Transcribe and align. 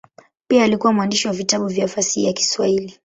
Pia 0.47 0.63
alikuwa 0.63 0.93
mwandishi 0.93 1.27
wa 1.27 1.33
vitabu 1.33 1.67
vya 1.67 1.87
fasihi 1.87 2.25
ya 2.25 2.33
Kiswahili. 2.33 2.95